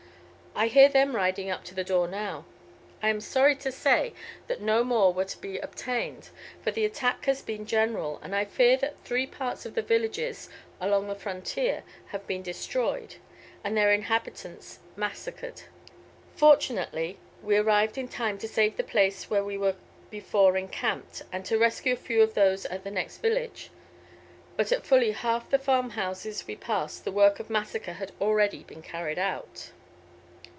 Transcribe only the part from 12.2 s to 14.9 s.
been destroyed, and their inhabitants